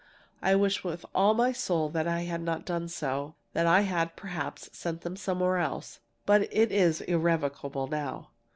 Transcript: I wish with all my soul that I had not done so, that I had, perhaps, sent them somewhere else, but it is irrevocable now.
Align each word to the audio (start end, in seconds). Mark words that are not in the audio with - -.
I 0.41 0.55
wish 0.55 0.83
with 0.83 1.05
all 1.13 1.35
my 1.35 1.51
soul 1.51 1.87
that 1.89 2.07
I 2.07 2.21
had 2.21 2.41
not 2.41 2.65
done 2.65 2.87
so, 2.87 3.35
that 3.53 3.67
I 3.67 3.81
had, 3.81 4.15
perhaps, 4.15 4.67
sent 4.73 5.01
them 5.01 5.15
somewhere 5.15 5.57
else, 5.57 5.99
but 6.25 6.51
it 6.51 6.71
is 6.71 7.01
irrevocable 7.01 7.85
now. 7.85 8.29